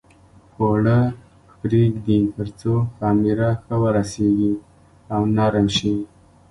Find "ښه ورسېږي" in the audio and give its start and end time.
3.63-4.53